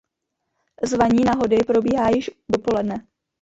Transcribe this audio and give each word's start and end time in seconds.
Zvaní 0.83 1.23
na 1.25 1.33
hody 1.35 1.57
probíhá 1.63 2.09
již 2.09 2.29
dopoledne. 2.51 3.07